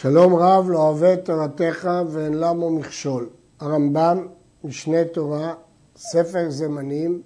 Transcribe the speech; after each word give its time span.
שלום 0.00 0.34
רב 0.34 0.70
לא 0.70 0.78
אוהב 0.78 1.14
תורתך 1.14 1.88
ואין 2.08 2.34
למו 2.34 2.70
מכשול. 2.70 3.28
הרמב"ם, 3.60 4.26
משנה 4.64 5.04
תורה, 5.04 5.54
ספר 5.96 6.50
זמנים, 6.50 7.22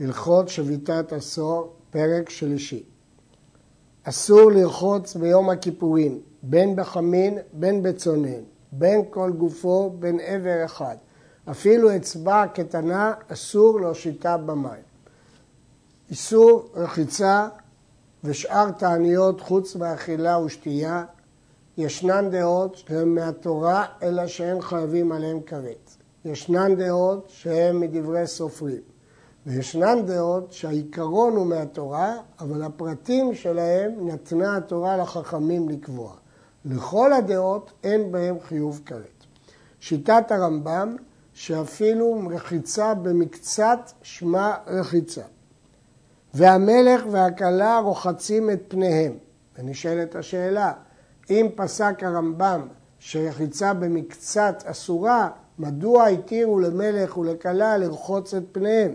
הלכות 0.00 0.48
שביתת 0.48 1.12
עשור, 1.12 1.72
פרק 1.90 2.30
שלישי. 2.30 2.82
אסור 4.02 4.50
לרחוץ 4.52 5.16
ביום 5.16 5.50
הכיפורים, 5.50 6.20
בין 6.42 6.76
בחמין, 6.76 7.38
בין 7.52 7.82
בצונן, 7.82 8.42
בין 8.72 9.02
כל 9.10 9.32
גופו, 9.38 9.90
בין 9.98 10.20
עבר 10.20 10.64
אחד. 10.64 10.96
אפילו 11.50 11.96
אצבע 11.96 12.46
קטנה 12.46 13.12
אסור 13.28 13.80
להושיטה 13.80 14.36
במים. 14.36 14.82
איסור 16.10 16.68
רחיצה 16.74 17.48
ושאר 18.24 18.70
תעניות 18.70 19.40
חוץ 19.40 19.76
מאכילה 19.76 20.38
ושתייה 20.38 21.04
ישנן 21.80 22.30
דעות 22.30 22.76
שהן 22.76 23.08
מהתורה, 23.08 23.84
אלא 24.02 24.26
שאין 24.26 24.60
חייבים 24.60 25.12
עליהן 25.12 25.40
כרת. 25.46 25.90
ישנן 26.24 26.74
דעות 26.74 27.26
שהן 27.28 27.76
מדברי 27.76 28.26
סופרים. 28.26 28.80
וישנן 29.46 30.06
דעות 30.06 30.52
שהעיקרון 30.52 31.36
הוא 31.36 31.46
מהתורה, 31.46 32.16
אבל 32.40 32.62
הפרטים 32.62 33.34
שלהם 33.34 34.08
נתנה 34.08 34.56
התורה 34.56 34.96
לחכמים 34.96 35.68
לקבוע. 35.68 36.12
לכל 36.64 37.12
הדעות 37.12 37.72
אין 37.84 38.12
בהם 38.12 38.36
חיוב 38.40 38.80
כרת. 38.86 39.24
שיטת 39.80 40.24
הרמב"ם, 40.30 40.96
שאפילו 41.32 42.22
רחיצה 42.30 42.94
במקצת 42.94 43.78
שמה 44.02 44.54
רחיצה. 44.66 45.22
והמלך 46.34 47.02
והכלה 47.10 47.78
רוחצים 47.78 48.50
את 48.50 48.60
פניהם. 48.68 49.12
ונשאלת 49.58 50.16
השאלה, 50.16 50.72
אם 51.30 51.48
פסק 51.54 52.02
הרמב"ם 52.02 52.60
שרחיצה 52.98 53.74
במקצת 53.74 54.62
אסורה, 54.66 55.28
מדוע 55.58 56.06
התירו 56.06 56.60
למלך 56.60 57.18
ולכלה 57.18 57.76
לרחוץ 57.76 58.34
את 58.34 58.42
פניהם? 58.52 58.94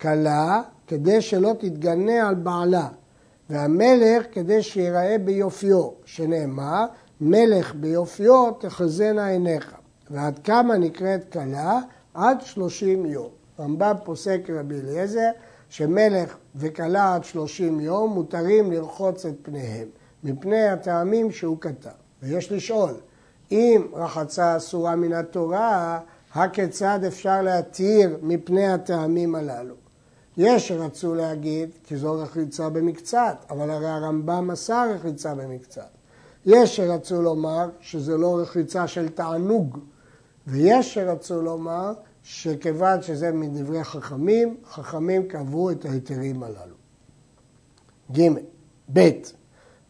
כלה 0.00 0.62
כדי 0.86 1.20
שלא 1.20 1.54
תתגנה 1.58 2.28
על 2.28 2.34
בעלה, 2.34 2.88
והמלך 3.50 4.26
כדי 4.32 4.62
שיראה 4.62 5.16
ביופיו, 5.24 5.88
שנאמר, 6.04 6.84
מלך 7.20 7.74
ביופיו 7.74 8.50
תחזינה 8.50 9.26
עיניך. 9.26 9.74
ועד 10.10 10.38
כמה 10.38 10.76
נקראת 10.76 11.32
כלה? 11.32 11.80
עד 12.14 12.40
שלושים 12.40 13.06
יום. 13.06 13.28
רמב"ם 13.60 13.94
פוסק 14.04 14.40
רבי 14.48 14.74
אליעזר 14.80 15.30
שמלך 15.68 16.36
וכלה 16.56 17.14
עד 17.14 17.24
שלושים 17.24 17.80
יום 17.80 18.12
מותרים 18.12 18.72
לרחוץ 18.72 19.26
את 19.26 19.34
פניהם. 19.42 19.88
מפני 20.24 20.68
הטעמים 20.68 21.30
שהוא 21.30 21.56
כתב. 21.60 21.90
ויש 22.22 22.52
לשאול, 22.52 22.94
אם 23.50 23.86
רחצה 23.92 24.56
אסורה 24.56 24.96
מן 24.96 25.12
התורה, 25.12 26.00
הכיצד 26.34 27.00
אפשר 27.06 27.42
להתיר 27.42 28.18
מפני 28.22 28.68
הטעמים 28.68 29.34
הללו? 29.34 29.74
יש 30.36 30.68
שרצו 30.68 31.14
להגיד 31.14 31.70
כי 31.84 31.96
זו 31.96 32.12
רחיצה 32.12 32.68
במקצת, 32.68 33.36
אבל 33.50 33.70
הרי 33.70 33.88
הרמב"ם 33.88 34.50
אסר 34.50 34.90
רחיצה 34.94 35.34
במקצת. 35.34 35.88
יש 36.46 36.76
שרצו 36.76 37.22
לומר 37.22 37.68
שזה 37.80 38.16
לא 38.16 38.38
רחיצה 38.38 38.86
של 38.86 39.08
תענוג, 39.08 39.78
ויש 40.46 40.94
שרצו 40.94 41.42
לומר 41.42 41.92
שכיוון 42.22 43.02
שזה 43.02 43.32
מדברי 43.32 43.84
חכמים, 43.84 44.56
חכמים 44.70 45.28
קבעו 45.28 45.70
את 45.70 45.84
ההיתרים 45.84 46.42
הללו. 46.42 46.74
ג. 48.12 48.20
ב. 48.92 49.10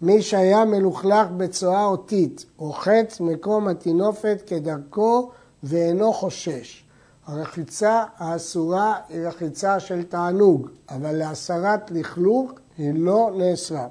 מי 0.02 0.22
שהיה 0.22 0.64
מלוכלך 0.64 1.28
בצואה 1.36 1.84
אותית, 1.84 2.44
רוחץ 2.56 3.20
מקום 3.20 3.68
הטינופת 3.68 4.42
כדרכו 4.46 5.30
ואינו 5.62 6.12
חושש. 6.12 6.84
הרחיצה 7.26 8.04
האסורה 8.16 8.94
היא 9.08 9.26
רחיצה 9.26 9.80
של 9.80 10.02
תענוג, 10.02 10.68
אבל 10.88 11.12
להסרת 11.12 11.90
לכלוך 11.90 12.52
היא 12.78 12.92
לא 12.94 13.30
נאסרה. 13.36 13.86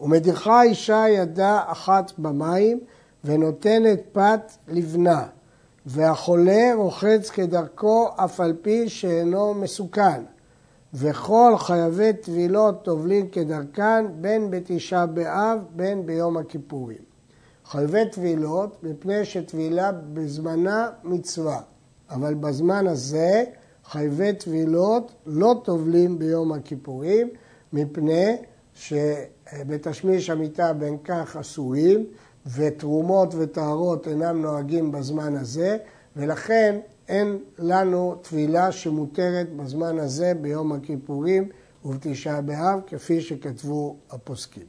ומדיחה 0.00 0.62
אישה 0.62 1.04
ידה 1.08 1.62
אחת 1.66 2.12
במים 2.18 2.80
ונותנת 3.24 4.00
פת 4.12 4.52
לבנה, 4.68 5.26
והחולה 5.86 6.72
רוחץ 6.74 7.30
כדרכו 7.30 8.08
אף 8.16 8.40
על 8.40 8.52
פי 8.62 8.88
שאינו 8.88 9.54
מסוכן. 9.54 10.22
וכל 10.94 11.54
חייבי 11.58 12.12
טבילות 12.12 12.84
טובלים 12.84 13.28
כדרכן 13.28 14.04
בין 14.20 14.50
בתשעה 14.50 15.06
באב 15.06 15.58
בין 15.76 16.06
ביום 16.06 16.36
הכיפורים. 16.36 17.08
חייבי 17.64 18.10
טבילות 18.12 18.82
מפני 18.82 19.24
שטבילה 19.24 19.92
בזמנה 19.92 20.90
מצווה, 21.04 21.60
אבל 22.10 22.34
בזמן 22.34 22.86
הזה 22.86 23.44
חייבי 23.84 24.32
טבילות 24.32 25.12
לא 25.26 25.60
טובלים 25.64 26.18
ביום 26.18 26.52
הכיפורים 26.52 27.28
מפני 27.72 28.36
שבתשמיש 28.74 30.30
המיטה 30.30 30.72
בין 30.72 30.96
כך 31.04 31.36
אסורים 31.36 32.06
ותרומות 32.56 33.34
וטהרות 33.38 34.08
אינם 34.08 34.42
נוהגים 34.42 34.92
בזמן 34.92 35.36
הזה 35.36 35.76
ולכן 36.16 36.78
אין 37.08 37.38
לנו 37.58 38.14
טבילה 38.22 38.72
שמותרת 38.72 39.56
בזמן 39.56 39.98
הזה 39.98 40.32
ביום 40.40 40.72
הכיפורים 40.72 41.48
ובתשעה 41.84 42.40
באב, 42.40 42.80
כפי 42.86 43.20
שכתבו 43.20 43.96
הפוסקים. 44.10 44.66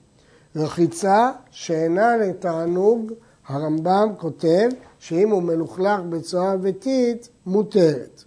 רחיצה 0.56 1.32
שאינה 1.52 2.18
לתענוג, 2.18 3.12
הרמב"ם 3.48 4.10
כותב 4.18 4.70
שאם 5.00 5.30
הוא 5.30 5.44
מלוכלך 5.44 6.00
בצורה 6.10 6.58
ביתית, 6.58 7.30
מותרת. 7.46 8.24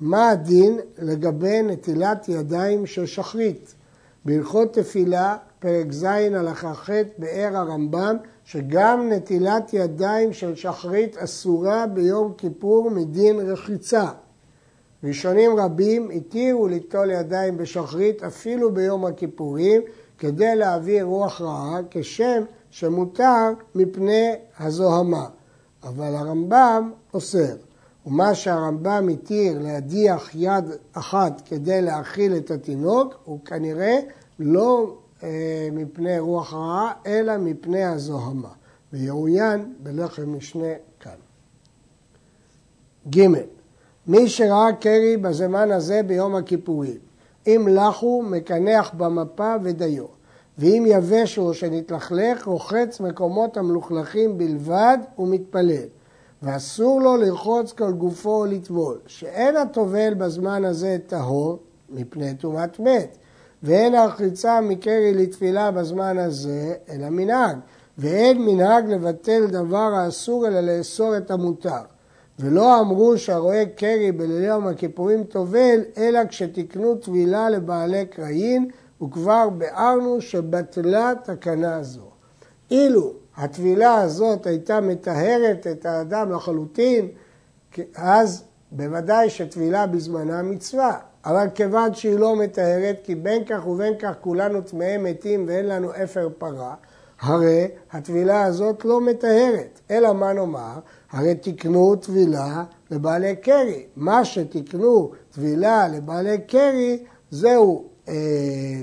מה 0.00 0.28
הדין 0.28 0.78
לגבי 0.98 1.62
נטילת 1.62 2.28
ידיים 2.28 2.86
של 2.86 3.06
שחרית? 3.06 3.74
בהלכות 4.24 4.74
תפילה, 4.74 5.36
פרק 5.62 5.92
ז' 5.92 6.04
הלכה 6.04 6.74
ח', 6.74 6.90
באר 7.18 7.56
הרמב"ם 7.56 8.16
שגם 8.44 9.08
נטילת 9.12 9.70
ידיים 9.72 10.32
של 10.32 10.54
שחרית 10.54 11.16
אסורה 11.16 11.86
ביום 11.86 12.32
כיפור 12.38 12.90
מדין 12.90 13.40
רחיצה. 13.40 14.08
ראשונים 15.04 15.56
רבים 15.56 16.10
התירו 16.10 16.68
ליטול 16.68 17.10
ידיים 17.10 17.56
בשחרית 17.56 18.22
אפילו 18.22 18.74
ביום 18.74 19.06
הכיפורים 19.06 19.82
כדי 20.18 20.56
להעביר 20.56 21.04
רוח 21.04 21.40
רעה 21.40 21.80
כשם 21.90 22.42
שמותר 22.70 23.52
מפני 23.74 24.32
הזוהמה. 24.58 25.26
אבל 25.82 26.14
הרמב"ם 26.14 26.90
אוסר. 27.14 27.54
ומה 28.06 28.34
שהרמב"ם 28.34 29.08
התיר 29.12 29.58
להדיח 29.60 30.30
יד 30.34 30.64
אחת 30.92 31.42
כדי 31.44 31.82
להאכיל 31.82 32.36
את 32.36 32.50
התינוק 32.50 33.14
הוא 33.24 33.38
כנראה 33.44 33.98
לא 34.38 34.96
מפני 35.72 36.18
רוח 36.18 36.54
רעה, 36.54 36.92
אלא 37.06 37.36
מפני 37.38 37.84
הזוהמה. 37.84 38.52
ויעוין 38.92 39.72
בלחם 39.82 40.36
משנה 40.36 40.72
כאן. 41.00 41.10
ג. 43.10 43.26
מי 44.06 44.28
שראה 44.28 44.72
קרי 44.80 45.16
בזמן 45.16 45.70
הזה 45.70 46.00
ביום 46.06 46.34
הכיפורים, 46.34 46.98
אם 47.46 47.68
לחו 47.70 48.22
מקנח 48.22 48.90
במפה 48.96 49.54
ודיו, 49.62 50.04
ואם 50.58 50.84
יבש 50.86 51.36
הוא 51.36 51.52
שנתלכלך, 51.52 52.46
רוחץ 52.46 53.00
מקומות 53.00 53.56
המלוכלכים 53.56 54.38
בלבד 54.38 54.98
ומתפלל. 55.18 55.86
ואסור 56.42 57.00
לו 57.00 57.16
לרחוץ 57.16 57.72
כל 57.72 57.92
גופו 57.92 58.30
או 58.30 58.46
לטבול, 58.46 58.98
שאין 59.06 59.56
הטובל 59.56 60.14
בזמן 60.14 60.64
הזה 60.64 60.96
טהור 61.06 61.58
מפני 61.90 62.34
טומאת 62.34 62.80
מת, 62.80 63.16
ואין 63.62 63.94
הרחיצה 63.94 64.60
מקרי 64.60 65.14
לתפילה 65.14 65.70
בזמן 65.70 66.18
הזה, 66.18 66.74
אלא 66.90 67.08
מנהג. 67.10 67.56
ואין 67.98 68.44
מנהג 68.44 68.90
לבטל 68.90 69.46
דבר 69.46 69.94
האסור 69.94 70.46
אלא 70.46 70.60
לאסור 70.60 71.16
את 71.16 71.30
המותר. 71.30 71.82
ולא 72.38 72.80
אמרו 72.80 73.18
שהרואה 73.18 73.64
קרי 73.76 74.12
בלילי 74.12 74.46
יום 74.46 74.66
הכיפורים 74.66 75.24
טובל, 75.24 75.80
אלא 75.96 76.20
כשתקנו 76.28 76.94
טבילה 76.94 77.50
לבעלי 77.50 78.06
קראין, 78.06 78.70
וכבר 79.02 79.48
ביארנו 79.48 80.20
שבטלה 80.20 81.12
תקנה 81.24 81.82
זו. 81.82 82.10
אילו 82.70 83.12
הטבילה 83.36 83.94
הזאת 83.94 84.46
הייתה 84.46 84.80
מטהרת 84.80 85.66
את 85.66 85.86
האדם 85.86 86.32
לחלוטין, 86.32 87.08
אז 87.96 88.44
בוודאי 88.72 89.30
שטבילה 89.30 89.86
בזמנה 89.86 90.42
מצווה. 90.42 90.98
אבל 91.24 91.46
כיוון 91.54 91.94
שהיא 91.94 92.18
לא 92.18 92.36
מטהרת, 92.36 93.00
כי 93.04 93.14
בין 93.14 93.44
כך 93.44 93.66
ובין 93.66 93.94
כך 93.98 94.12
כולנו 94.20 94.60
טמאי 94.60 94.96
מתים 94.96 95.44
ואין 95.48 95.66
לנו 95.66 95.90
אפר 96.04 96.28
פרה, 96.38 96.74
הרי 97.20 97.68
הטבילה 97.92 98.44
הזאת 98.44 98.84
לא 98.84 99.00
מטהרת. 99.00 99.80
אלא 99.90 100.12
מה 100.12 100.32
נאמר? 100.32 100.78
הרי 101.10 101.34
תקנו 101.34 101.96
טבילה 101.96 102.64
לבעלי 102.90 103.36
קרי. 103.36 103.86
מה 103.96 104.24
שתקנו 104.24 105.10
טבילה 105.30 105.88
לבעלי 105.88 106.38
קרי, 106.46 107.04
זהו 107.30 107.84
אה, 108.08 108.14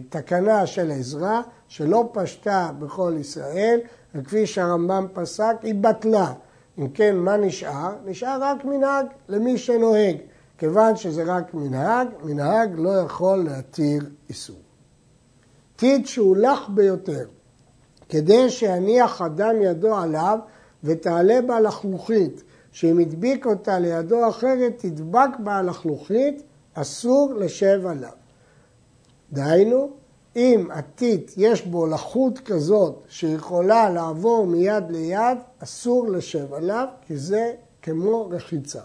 תקנה 0.10 0.66
של 0.66 0.92
עזרא, 0.92 1.42
שלא 1.68 2.10
פשטה 2.14 2.70
בכל 2.80 3.14
ישראל, 3.20 3.80
וכפי 4.16 4.46
שהרמב"ם 4.46 5.08
פסק, 5.14 5.56
היא 5.62 5.76
בטלה. 5.76 6.34
אם 6.80 6.90
כן, 6.90 7.16
מה 7.16 7.38
נשאר? 7.38 7.96
נשאר 8.06 8.38
רק 8.42 8.66
מנהג 8.66 9.06
למי 9.30 9.58
שנוהג. 9.58 10.18
כיוון 10.60 10.96
שזה 10.96 11.24
רק 11.24 11.54
מנהג, 11.54 12.08
מנהג 12.24 12.74
לא 12.78 12.90
יכול 12.90 13.44
להתיר 13.44 14.02
איסור. 14.30 14.60
טיט 15.76 16.08
שהוא 16.08 16.38
לח 16.38 16.70
ביותר, 16.74 17.26
כדי 18.10 18.50
שיניח 18.50 19.22
אדם 19.22 19.62
ידו 19.62 19.96
עליו 19.96 20.40
ותעלה 20.84 21.42
בה 21.42 21.60
לחלוכית, 21.60 22.44
שאם 22.72 23.00
הדביק 23.00 23.46
אותה 23.46 23.80
לידו 23.80 24.30
אחרת, 24.30 24.74
תדבק 24.78 25.30
בה 25.40 25.56
הלחלוכית, 25.56 26.44
אסור 26.74 27.34
לשב 27.34 27.82
עליו. 27.86 28.12
דהיינו, 29.34 29.90
אם 30.36 30.68
הטיט 30.72 31.32
יש 31.38 31.66
בו 31.66 31.88
לחות 31.88 32.40
כזאת 32.40 33.04
שיכולה 33.08 33.90
לעבור 33.90 34.48
מיד 34.48 34.84
ליד, 34.90 35.38
אסור 35.60 36.08
לשב 36.08 36.54
עליו, 36.54 36.88
כי 37.02 37.18
זה 37.18 37.54
כמו 37.82 38.30
רחיצה. 38.30 38.82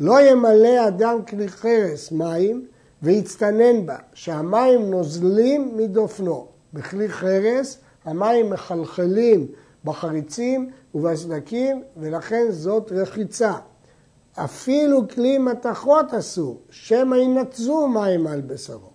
לא 0.00 0.20
ימלא 0.20 0.88
אדם 0.88 1.24
כלי 1.28 1.48
חרס 1.48 2.12
מים 2.12 2.66
ויצטנן 3.02 3.86
בה, 3.86 3.96
שהמים 4.14 4.90
נוזלים 4.90 5.76
מדופנו. 5.76 6.46
בכלי 6.72 7.08
חרס 7.08 7.78
המים 8.04 8.50
מחלחלים 8.50 9.46
בחריצים 9.84 10.70
ובסדקים, 10.94 11.82
ולכן 11.96 12.46
זאת 12.50 12.92
רחיצה. 12.92 13.52
אפילו 14.34 15.08
כלי 15.08 15.38
מתכות 15.38 16.14
אסור, 16.14 16.60
שמא 16.70 17.16
ינצזו 17.16 17.88
מים 17.88 18.26
על 18.26 18.40
בשרו. 18.40 18.90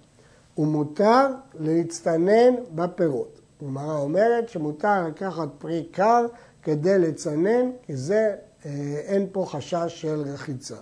ומותר 0.58 1.28
להצטנן 1.60 2.56
בפירות. 2.76 3.40
הגמרא 3.62 3.98
אומרת 4.00 4.50
שמותר 4.50 5.08
לקחת 5.08 5.48
פרי 5.58 5.84
קר 5.92 6.26
כדי 6.64 7.00
לצנן, 7.00 7.72
כי 7.86 7.96
זה, 7.96 8.36
אה, 8.66 8.72
אין 9.06 9.28
פה 9.32 9.46
חשש 9.50 9.86
של 9.88 10.24
רחיצה. 10.34 10.76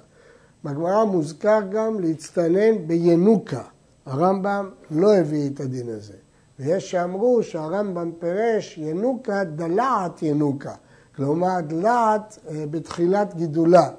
בגמרא 0.63 1.03
מוזכר 1.03 1.59
גם 1.71 1.99
להצטנן 1.99 2.87
בינוקה. 2.87 3.63
הרמב"ם 4.05 4.69
לא 4.91 5.15
הביא 5.15 5.49
את 5.49 5.59
הדין 5.59 5.89
הזה. 5.89 6.13
ויש 6.59 6.91
שאמרו 6.91 7.43
שהרמב"ם 7.43 8.11
פירש 8.19 8.77
ינוקה 8.77 9.43
דלעת 9.43 10.23
ינוקה. 10.23 10.73
כלומר 11.15 11.61
דלעת 11.67 12.39
אה, 12.49 12.65
בתחילת 12.71 13.35
גידולה. 13.35 13.89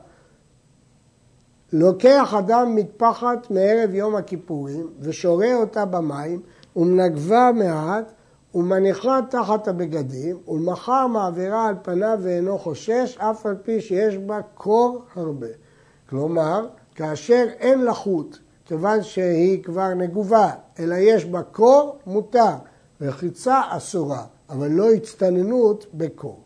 לוקח 1.72 2.34
אדם 2.38 2.74
מטפחת 2.74 3.50
מערב 3.50 3.94
יום 3.94 4.16
הכיפורים 4.16 4.86
ושורה 5.00 5.54
אותה 5.54 5.84
במים 5.84 6.40
ומנגבה 6.76 7.50
מעט 7.54 8.12
ומניחה 8.54 9.20
תחת 9.30 9.68
הבגדים 9.68 10.38
ולמחר 10.48 11.06
מעבירה 11.06 11.68
על 11.68 11.74
פניו 11.82 12.18
ואינו 12.22 12.58
חושש 12.58 13.18
אף 13.18 13.46
על 13.46 13.56
פי 13.62 13.80
שיש 13.80 14.18
בה 14.18 14.40
קור 14.54 15.02
הרבה. 15.14 15.63
כלומר, 16.08 16.66
כאשר 16.94 17.46
אין 17.58 17.84
לחות, 17.84 18.38
כיוון 18.64 19.02
שהיא 19.02 19.62
כבר 19.62 19.94
נגובה, 19.94 20.50
אלא 20.78 20.94
יש 20.94 21.24
בה 21.24 21.42
קור, 21.42 21.98
מותר. 22.06 22.54
רחיצה 23.00 23.60
אסורה, 23.68 24.24
אבל 24.50 24.68
לא 24.70 24.92
הצטננות 24.92 25.86
בקור. 25.94 26.40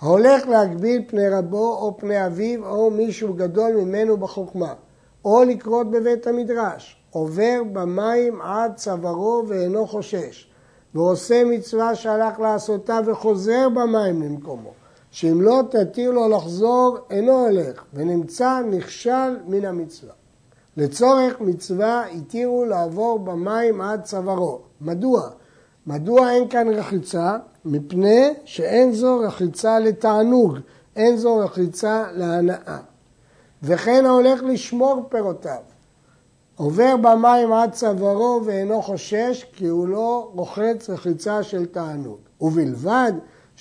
ההולך 0.00 0.46
להגביל 0.46 1.02
פני 1.06 1.28
רבו 1.28 1.76
או 1.76 1.96
פני 1.98 2.26
אביו 2.26 2.66
או 2.66 2.90
מישהו 2.90 3.34
גדול 3.34 3.72
ממנו 3.72 4.16
בחוכמה, 4.16 4.74
או 5.24 5.44
לקרות 5.44 5.90
בבית 5.90 6.26
המדרש, 6.26 7.02
עובר 7.10 7.62
במים 7.72 8.40
עד 8.42 8.76
צווארו 8.76 9.44
ואינו 9.48 9.86
חושש, 9.86 10.50
ועושה 10.94 11.44
מצווה 11.44 11.94
שהלך 11.94 12.40
לעשותה 12.40 13.00
וחוזר 13.06 13.68
במים 13.68 14.22
למקומו, 14.22 14.72
שאם 15.12 15.42
לא 15.42 15.62
תתיר 15.70 16.10
לו 16.10 16.28
לחזור, 16.28 16.98
אינו 17.10 17.46
הולך, 17.46 17.84
ונמצא 17.94 18.60
נכשל 18.70 19.36
מן 19.46 19.64
המצווה. 19.64 20.12
לצורך 20.76 21.40
מצווה 21.40 22.06
התירו 22.06 22.64
לעבור 22.64 23.18
במים 23.18 23.80
עד 23.80 24.02
צווארו. 24.02 24.58
מדוע? 24.80 25.28
מדוע 25.86 26.30
אין 26.30 26.48
כאן 26.48 26.68
רחיצה? 26.68 27.36
מפני 27.64 28.34
שאין 28.44 28.92
זו 28.92 29.18
רחיצה 29.18 29.78
לתענוג, 29.78 30.58
אין 30.96 31.16
זו 31.16 31.36
רחיצה 31.36 32.04
להנאה. 32.12 32.78
וכן 33.62 34.06
ההולך 34.06 34.42
לשמור 34.42 35.02
פירותיו. 35.08 35.62
עובר 36.56 36.96
במים 36.96 37.52
עד 37.52 37.72
צווארו 37.72 38.40
ואינו 38.44 38.82
חושש 38.82 39.46
כי 39.52 39.66
הוא 39.66 39.88
לא 39.88 40.30
רוחץ 40.34 40.90
רחיצה 40.90 41.42
של 41.42 41.66
תענוג. 41.66 42.18
ובלבד 42.40 43.12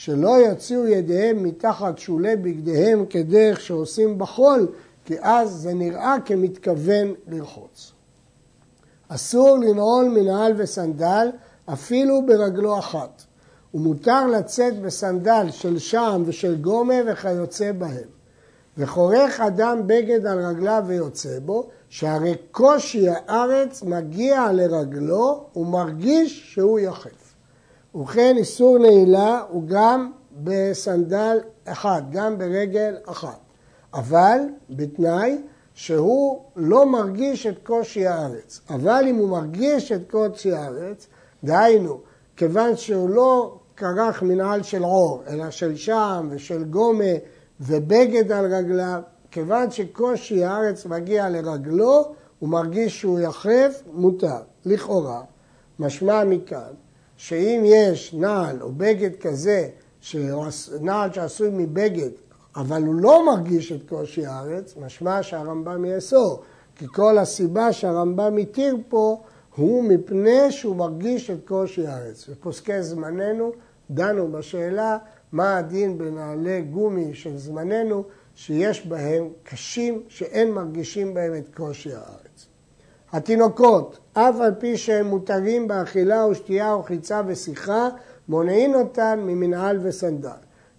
שלא 0.03 0.29
יוציאו 0.29 0.87
ידיהם 0.87 1.43
מתחת 1.43 1.97
שולי 1.97 2.35
בגדיהם 2.35 3.05
כדרך 3.05 3.61
שעושים 3.61 4.17
בחול, 4.17 4.67
כי 5.05 5.15
אז 5.21 5.49
זה 5.51 5.73
נראה 5.73 6.15
כמתכוון 6.25 7.13
לרחוץ. 7.27 7.91
אסור 9.07 9.57
לנעול 9.57 10.05
מנהל 10.05 10.53
וסנדל 10.57 11.29
אפילו 11.73 12.25
ברגלו 12.25 12.79
אחת. 12.79 13.23
ומותר 13.73 14.27
לצאת 14.27 14.81
בסנדל 14.81 15.47
של 15.51 15.79
שעם 15.79 16.23
ושל 16.25 16.55
גומה 16.55 16.95
וכיוצא 17.07 17.71
בהם. 17.71 18.09
וחורך 18.77 19.39
אדם 19.39 19.87
בגד 19.87 20.25
על 20.25 20.45
רגליו 20.45 20.83
ויוצא 20.87 21.39
בו, 21.39 21.69
שהרי 21.89 22.35
קושי 22.51 23.09
הארץ 23.09 23.83
מגיע 23.83 24.51
לרגלו 24.51 25.45
ומרגיש 25.55 26.53
שהוא 26.53 26.79
יחף. 26.79 27.20
ובכן 27.95 28.35
איסור 28.37 28.77
נעילה 28.77 29.41
הוא 29.49 29.63
גם 29.67 30.11
בסנדל 30.31 31.37
אחד, 31.65 32.01
גם 32.11 32.37
ברגל 32.37 32.97
אחת. 33.05 33.39
אבל 33.93 34.39
בתנאי 34.69 35.37
שהוא 35.73 36.41
לא 36.55 36.85
מרגיש 36.85 37.47
את 37.47 37.55
קושי 37.63 38.07
הארץ. 38.07 38.61
אבל 38.69 39.03
אם 39.07 39.15
הוא 39.15 39.29
מרגיש 39.29 39.91
את 39.91 40.11
קושי 40.11 40.51
הארץ, 40.51 41.07
דהיינו, 41.43 41.99
כיוון 42.37 42.75
שהוא 42.75 43.09
לא 43.09 43.57
כרך 43.77 44.23
מנהל 44.23 44.63
של 44.63 44.83
עור, 44.83 45.23
אלא 45.27 45.49
של 45.49 45.75
שם 45.75 46.27
ושל 46.31 46.63
גומה 46.63 47.13
ובגד 47.59 48.31
על 48.31 48.53
רגליו, 48.53 49.01
כיוון 49.31 49.71
שקושי 49.71 50.43
הארץ 50.43 50.85
מגיע 50.85 51.29
לרגלו, 51.29 52.13
הוא 52.39 52.49
מרגיש 52.49 52.99
שהוא 52.99 53.19
יחף, 53.19 53.81
מותר. 53.93 54.41
לכאורה, 54.65 55.21
משמע 55.79 56.23
מכאן, 56.23 56.73
שאם 57.21 57.61
יש 57.65 58.13
נעל 58.13 58.61
או 58.61 58.71
בגד 58.71 59.15
כזה, 59.15 59.69
נעל 60.81 61.13
שעשוי 61.13 61.49
מבגד, 61.53 62.09
אבל 62.55 62.83
הוא 62.83 62.95
לא 62.95 63.25
מרגיש 63.25 63.71
את 63.71 63.89
קושי 63.89 64.25
הארץ, 64.25 64.75
משמע 64.77 65.23
שהרמב"ם 65.23 65.85
יאסור. 65.85 66.43
כי 66.75 66.85
כל 66.87 67.17
הסיבה 67.17 67.73
שהרמב"ם 67.73 68.37
התיר 68.37 68.77
פה 68.89 69.21
הוא 69.55 69.83
מפני 69.83 70.51
שהוא 70.51 70.75
מרגיש 70.75 71.29
את 71.29 71.47
קושי 71.47 71.87
הארץ. 71.87 72.29
ופוסקי 72.29 72.83
זמננו 72.83 73.51
דנו 73.91 74.31
בשאלה 74.31 74.97
מה 75.31 75.57
הדין 75.57 75.97
בנעלי 75.97 76.61
גומי 76.61 77.13
של 77.13 77.37
זמננו, 77.37 78.03
שיש 78.35 78.85
בהם 78.85 79.29
קשים 79.43 80.03
שאין 80.07 80.51
מרגישים 80.51 81.13
בהם 81.13 81.35
את 81.35 81.55
קושי 81.55 81.93
הארץ. 81.93 82.20
התינוקות, 83.13 83.99
אף 84.13 84.35
על 84.41 84.53
פי 84.59 84.77
שהם 84.77 85.05
מותרים 85.05 85.67
באכילה 85.67 86.27
ושתייה 86.27 86.75
וחיצה 86.75 87.21
ושיחה, 87.27 87.89
מונעין 88.29 88.75
אותן 88.75 89.19
ממנהל 89.23 89.79
וסנדל. 89.83 90.29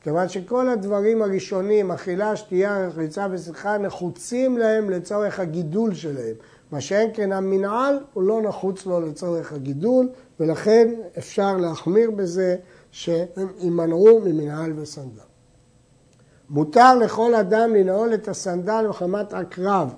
כיוון 0.00 0.28
שכל 0.28 0.68
הדברים 0.68 1.22
הראשונים, 1.22 1.90
אכילה, 1.90 2.36
שתייה, 2.36 2.86
רחיצה 2.86 3.26
ושיחה, 3.30 3.78
נחוצים 3.78 4.58
להם 4.58 4.90
לצורך 4.90 5.40
הגידול 5.40 5.94
שלהם. 5.94 6.34
מה 6.72 6.80
שאין 6.80 7.10
כן 7.14 7.32
המנעל 7.32 7.98
הוא 8.12 8.22
לא 8.22 8.42
נחוץ 8.42 8.86
לו 8.86 9.00
לצורך 9.00 9.52
הגידול, 9.52 10.08
ולכן 10.40 10.94
אפשר 11.18 11.56
להחמיר 11.56 12.10
בזה 12.10 12.56
שהם 12.90 13.48
יימנעו 13.58 14.20
ממנהל 14.24 14.72
וסנדל. 14.76 15.22
מותר 16.50 16.94
לכל 16.94 17.34
אדם 17.34 17.74
לנעול 17.74 18.14
את 18.14 18.28
הסנדל 18.28 18.86
מחמת 18.88 19.32
עקרב 19.32 19.94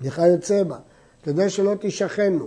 וכיוצא 0.00 0.62
בה, 0.62 0.76
כדי 1.22 1.50
שלא 1.50 1.74
תשכנו. 1.80 2.46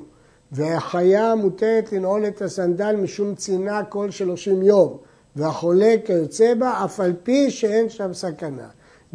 והחיה 0.52 1.36
מותרת 1.36 1.94
לנעול 1.94 2.28
את 2.28 2.42
הסנדל 2.42 2.96
משום 2.96 3.36
צינה 3.36 3.84
כל 3.84 4.12
שלושים 4.12 4.64
יום, 4.64 4.98
והחולה 5.36 5.96
כיוצא 6.06 6.54
בה, 6.54 6.86
אף 6.86 7.00
על 7.00 7.14
פי 7.24 7.52
שאין 7.52 7.90
שם 7.90 8.14
סכנה. 8.14 8.68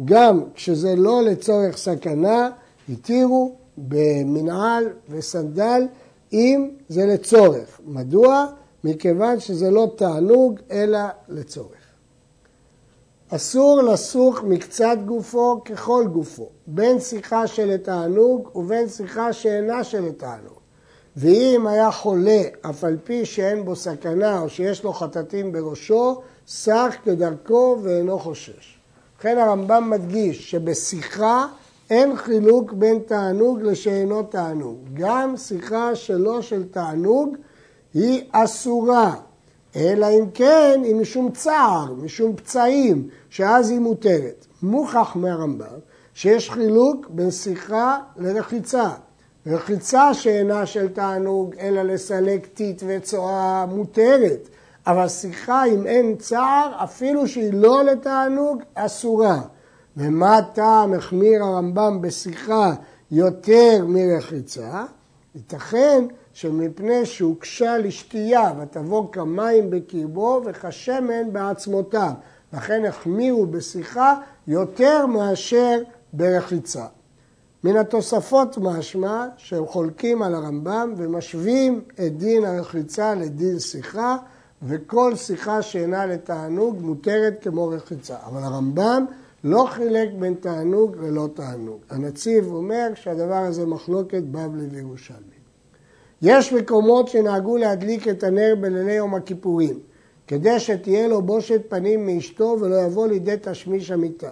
גם 0.05 0.43
כשזה 0.55 0.95
לא 0.95 1.21
לצורך 1.23 1.77
סכנה, 1.77 2.49
התירו 2.89 3.55
במנעל 3.77 4.89
וסנדל 5.09 5.87
אם 6.33 6.69
זה 6.89 7.05
לצורך. 7.05 7.81
מדוע? 7.85 8.45
מכיוון 8.83 9.39
שזה 9.39 9.71
לא 9.71 9.91
תענוג 9.95 10.59
אלא 10.71 10.99
לצורך. 11.29 11.78
אסור 13.35 13.81
לסוך 13.81 14.43
מקצת 14.43 14.97
גופו 15.05 15.63
ככל 15.65 16.05
גופו, 16.13 16.49
בין 16.67 16.99
שיחה 16.99 17.47
של 17.47 17.77
תענוג 17.77 18.49
ובין 18.55 18.89
שיחה 18.89 19.33
שאינה 19.33 19.83
של 19.83 20.11
תענוג. 20.11 20.59
ואם 21.15 21.67
היה 21.67 21.91
חולה, 21.91 22.41
אף 22.61 22.83
על 22.83 22.97
פי 23.03 23.25
שאין 23.25 23.65
בו 23.65 23.75
סכנה 23.75 24.41
או 24.41 24.49
שיש 24.49 24.83
לו 24.83 24.93
חטטים 24.93 25.51
בראשו, 25.51 26.21
סך 26.47 26.95
כדרכו 27.03 27.77
ואינו 27.83 28.19
חושש. 28.19 28.79
לכן 29.19 29.37
הרמב"ם 29.37 29.89
מדגיש 29.89 30.51
שבשיחה 30.51 31.45
אין 31.89 32.15
חילוק 32.15 32.73
בין 32.73 32.99
תענוג 32.99 33.61
לשאינו 33.61 34.23
תענוג. 34.23 34.77
גם 34.93 35.37
שיחה 35.37 35.95
שלא 35.95 36.41
של 36.41 36.63
תענוג 36.63 37.35
היא 37.93 38.23
אסורה, 38.31 39.15
אלא 39.75 40.07
אם 40.09 40.25
כן 40.33 40.81
היא 40.83 40.95
משום 40.95 41.31
צער, 41.31 41.93
משום 41.93 42.35
פצעים, 42.35 43.07
שאז 43.29 43.69
היא 43.69 43.79
מותרת. 43.79 44.45
מוכח 44.63 45.15
מהרמב"ם 45.15 45.79
שיש 46.13 46.49
חילוק 46.49 47.07
בין 47.09 47.31
שיחה 47.31 47.97
לרחיצה. 48.17 48.89
רחיצה 49.47 50.13
שאינה 50.13 50.65
של 50.65 50.89
תענוג, 50.89 51.55
אלא 51.59 51.81
לסלק 51.81 52.45
טיט 52.45 52.83
וצואה 52.87 53.65
מותרת. 53.65 54.49
אבל 54.87 55.07
שיחה 55.07 55.65
אם 55.65 55.87
אין 55.87 56.15
צער, 56.15 56.71
אפילו 56.83 57.27
שהיא 57.27 57.53
לא 57.53 57.83
לתענוג, 57.83 58.61
אסורה. 58.75 59.41
ומה 59.97 60.39
טעם 60.53 60.93
החמיר 60.93 61.43
הרמב"ם 61.43 62.01
בשיחה 62.01 62.73
יותר 63.11 63.85
מרחיצה? 63.87 64.83
ייתכן 65.35 66.05
שמפני 66.39 67.05
שהוקשה 67.05 67.77
לשתייה 67.77 68.51
ותבוא 68.61 69.11
כמים 69.11 69.69
בקרבו 69.69 70.41
וכשמן 70.45 71.33
בעצמותיו. 71.33 72.11
לכן 72.53 72.85
החמירו 72.85 73.45
בשיחה 73.45 74.15
יותר 74.47 75.05
מאשר 75.05 75.81
ברחיצה. 76.13 76.85
מן 77.63 77.77
התוספות 77.77 78.57
משמע 78.57 79.27
שהם 79.37 79.65
חולקים 79.65 80.21
על 80.21 80.35
הרמב"ם 80.35 80.93
ומשווים 80.97 81.81
את 81.93 82.17
דין 82.17 82.45
הרחיצה 82.45 83.15
לדין 83.15 83.59
שיחה 83.59 84.17
וכל 84.63 85.15
שיחה 85.15 85.61
שאינה 85.61 86.05
לתענוג 86.05 86.77
מותרת 86.81 87.37
כמו 87.41 87.67
רחיצה. 87.67 88.15
אבל 88.25 88.43
הרמב"ם 88.43 89.05
לא 89.43 89.65
חילק 89.71 90.09
בין 90.19 90.33
תענוג 90.33 90.95
ללא 91.01 91.29
תענוג. 91.33 91.79
הנציב 91.89 92.47
אומר 92.53 92.87
שהדבר 92.95 93.33
הזה 93.47 93.65
מחלוקת 93.65 94.23
בבלי 94.23 94.67
וירושלמי. 94.71 95.38
יש 96.21 96.53
מקומות 96.53 97.07
שנהגו 97.07 97.57
להדליק 97.57 98.07
את 98.07 98.23
הנר 98.23 98.53
בלילי 98.59 98.93
יום 98.93 99.15
הכיפורים, 99.15 99.79
כדי 100.27 100.59
שתהיה 100.59 101.07
לו 101.07 101.21
בושת 101.21 101.61
פנים 101.69 102.05
מאשתו 102.05 102.57
ולא 102.61 102.75
יבוא 102.75 103.07
לידי 103.07 103.35
תשמיש 103.41 103.91
המיטה. 103.91 104.29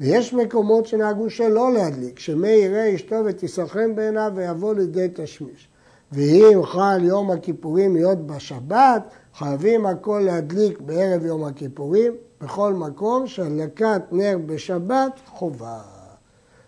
ויש 0.00 0.34
מקומות 0.34 0.86
שנהגו 0.86 1.30
שלא 1.30 1.72
להדליק, 1.72 2.18
שמי 2.18 2.48
יראה 2.48 2.94
אשתו 2.94 3.16
ותסכן 3.24 3.94
בעיניו 3.94 4.32
ויבוא 4.34 4.74
לידי 4.74 5.08
תשמיש. 5.14 5.68
ואם 6.12 6.62
חל 6.62 6.98
יום 7.04 7.30
הכיפורים 7.30 7.96
להיות 7.96 8.26
בשבת, 8.26 9.02
חייבים 9.34 9.86
הכל 9.86 10.22
להדליק 10.24 10.80
בערב 10.80 11.24
יום 11.24 11.44
הכיפורים, 11.44 12.12
בכל 12.40 12.74
מקום 12.74 13.26
שהדלקת 13.26 14.02
נר 14.12 14.38
בשבת 14.46 15.20
חובה. 15.26 15.95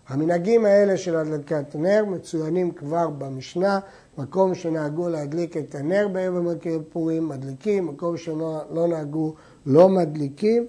המנהגים 0.09 0.65
האלה 0.65 0.97
של 0.97 1.15
הדלקת 1.15 1.75
נר 1.75 2.05
מצוינים 2.05 2.71
כבר 2.71 3.09
במשנה, 3.09 3.79
מקום 4.17 4.55
שנהגו 4.55 5.09
להדליק 5.09 5.57
את 5.57 5.75
הנר 5.75 6.07
בערב 6.07 6.35
יום 6.35 6.47
הכיפורים, 6.47 7.29
מדליקים, 7.29 7.87
מקום 7.87 8.17
שלא 8.17 8.61
לא 8.71 8.87
נהגו 8.87 9.33
לא 9.65 9.89
מדליקים. 9.89 10.67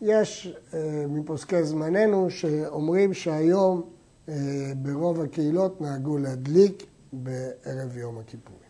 יש 0.00 0.56
אה, 0.74 1.04
מפוסקי 1.08 1.64
זמננו 1.64 2.30
שאומרים 2.30 3.14
שהיום 3.14 3.82
אה, 4.28 4.34
ברוב 4.76 5.20
הקהילות 5.20 5.80
נהגו 5.80 6.18
להדליק 6.18 6.86
בערב 7.12 7.96
יום 7.96 8.18
הכיפורים. 8.18 8.63